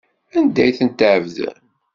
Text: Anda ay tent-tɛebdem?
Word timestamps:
Anda 0.37 0.61
ay 0.63 0.75
tent-tɛebdem? 0.77 1.59